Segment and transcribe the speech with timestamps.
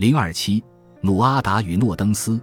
[0.00, 0.64] 零二七，
[1.02, 2.40] 努阿达与诺登斯。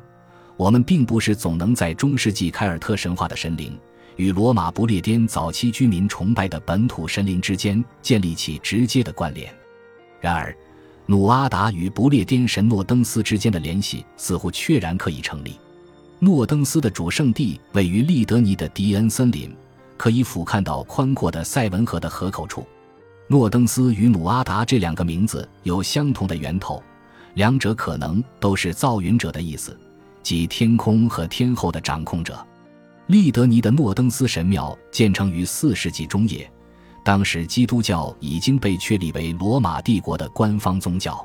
[0.58, 3.76] 我们并不是总能在中世纪凯尔特神话的神灵
[4.16, 9.52] 与罗马不列颠早期居民崇拜的本土神灵之间建立起直接的关联。
[10.22, 10.56] 然而，
[11.08, 15.56] 努阿达与不列颠神诺登斯之间的联系似乎确然可以成立。
[16.20, 19.52] 诺登斯的主圣地位于利德尼的迪恩森林，
[19.98, 22.64] 可以俯瞰到宽阔的塞文河的河口处。
[23.28, 26.84] 诺登斯与努阿达这两个名字有相同的源头。
[27.38, 29.80] 两者可能都是造云者的意思，
[30.24, 32.44] 即天空和天后的掌控者。
[33.06, 36.52] 利德尼的诺登斯神庙建成于四世纪中叶，
[37.06, 41.24] 当时基督教已经被确立为罗马帝国的官方宗教。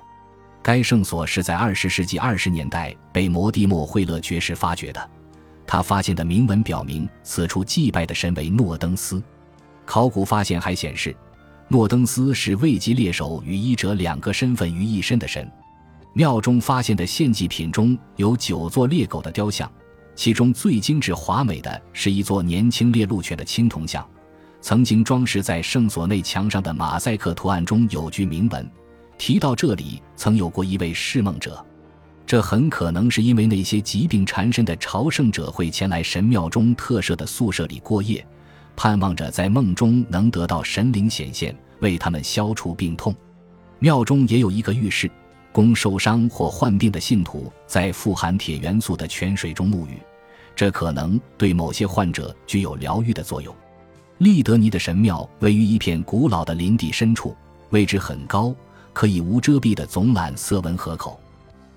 [0.62, 5.10] 该圣所是在二十世纪二十年代被摩蒂莫·惠勒爵士发掘的，
[5.66, 9.22] 他发现的铭文表明此处祭拜的神为诺登斯。
[9.86, 11.16] 考古发现还显示，
[11.68, 15.50] 诺登斯是位极猎手与医者两个身份于一身的神。
[16.14, 19.70] 庙中发现的献祭品中有九座猎狗的雕像，
[20.14, 24.06] 其中最精致华美的是一座年轻猎鹿犬的青铜像。
[24.60, 28.70] 曾经装饰在圣所内墙上的马赛克图案中有句铭文，
[29.16, 31.64] 提到这里曾有过一位释梦者。
[32.26, 38.24] 这很可能是因为那些疾病缠身的朝圣者会前来神庙中特设的宿舍里过夜，
[38.76, 43.14] 盼望着在梦中能得到神灵显现，为他们消除病痛。
[43.78, 45.10] 庙中也有一个浴室。
[45.52, 50.00] 供受伤或患病的信徒在富含铁元素的泉水中沐浴，
[50.56, 53.54] 这可能对某些患者具有疗愈的作用。
[54.18, 57.36] 利德尼的神庙位于一片古老的林地深处，
[57.70, 58.54] 位置很高，
[58.92, 61.20] 可以无遮蔽地总览色文河口，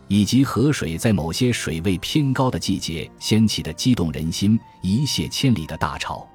[0.07, 6.25] 以及河水在某些水位偏高的季节掀起的激动人心、一泻千里的大潮。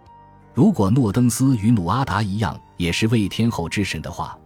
[0.53, 4.37] 如果诺登斯与努阿达一样也是为天后之神的话。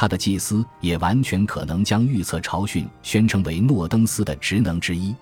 [0.00, 5.12] 他的祭司也完全可能将预测朝训宣称为诺登斯的职能之一。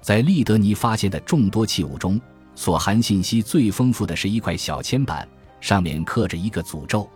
[0.00, 2.18] 在利德尼发现的众多器物中，
[2.54, 5.28] 所含信息最丰富的是一块小铅板，
[5.60, 7.06] 上面刻着一个诅咒。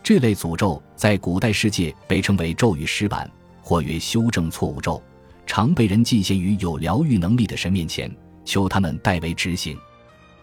[0.00, 3.28] 这类诅咒在古代世界被称为咒语石板，
[3.60, 5.02] 或曰修正错误咒，
[5.48, 8.08] 常被人进献于有疗愈能力的神面前，
[8.44, 9.76] 求他们代为执行。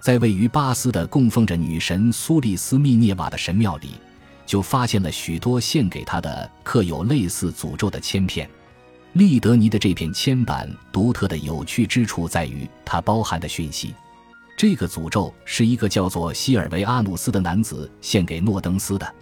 [0.01, 3.91] 在位于巴斯的供奉着女神苏利斯密涅瓦的神庙里。
[4.51, 8.49] 就发现了许多献给他的刻有类似诅咒的铅片。
[9.13, 13.95] 利德尼的这片铅板独特的有趣之处在于它包含的讯息。
[14.57, 19.15] 这个诅咒是一个叫做希尔维阿努斯的男子献给诺登斯的。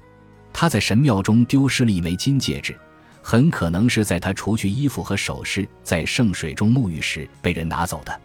[0.51, 2.75] 他在神庙中丢失了一枚金戒指，
[3.21, 8.19] 很可能是在他除去衣服和首饰，在圣水中沐浴时被人拿走的。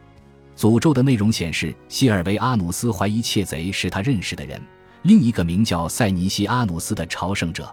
[0.56, 4.58] 诅咒的内容显示，希尔维阿努斯怀疑窃贼是他认识的人。
[5.04, 7.70] 另一个名叫塞尼西阿努斯的朝圣者，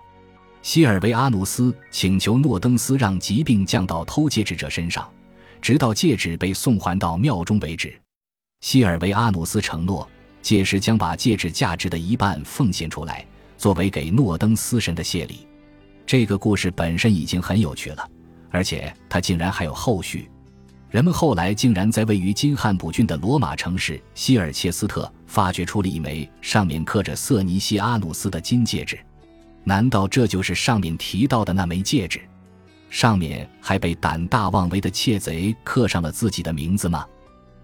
[0.62, 5.10] 希尔维阿努斯请求诺登斯让疾病降到偷戒指者身上，
[5.62, 7.98] 直到戒指被送还到庙中为止。
[8.60, 10.06] 希尔维阿努斯承诺，
[10.42, 13.26] 届时将把戒指价值的一半奉献出来，
[13.58, 15.48] 作为给诺登斯神的谢礼。
[16.06, 18.06] 这个故事本身已经很有趣了，
[18.50, 20.30] 而且它竟然还有后续。
[20.92, 29.00] 人们后来竟然在位于金汉普郡的罗马城市希尔切斯特发掘出了一枚上面刻着瑟尼西阿努斯的金戒指，
[29.64, 32.20] 难道这就是上面提到的那枚戒指？
[32.90, 37.06] 上面还被胆大妄为的窃贼刻上了自己的名字吗？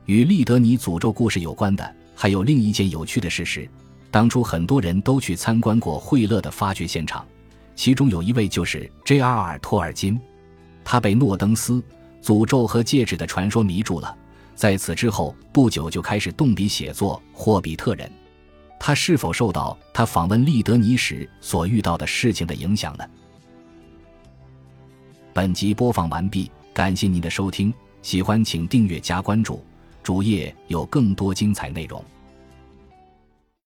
[0.06, 3.70] 与利德尼诅咒故事有关的还有另一件有趣的事实：
[4.10, 7.26] 当初很多人都去参观过惠勒的发掘现场，
[7.76, 9.60] 其中有一位就是 J.R.R.
[9.60, 10.18] 托尔金，
[10.86, 11.84] 他被诺登斯。
[12.28, 14.14] 诅咒和戒指的传说迷住了，
[14.54, 18.06] 在此之后不久就开始动笔写作《霍比特人》。
[18.78, 23.06] 他是否受到他访问利德尼时所遇到的事情的影响呢？
[25.32, 29.64] 本集播放完毕，感谢您的收听，喜欢请订阅加关注，
[30.04, 32.04] 主页有更多精彩内容。